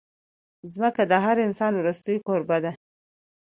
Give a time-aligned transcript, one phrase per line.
[0.73, 2.71] ځمکه د هر انسان وروستۍ کوربه ده.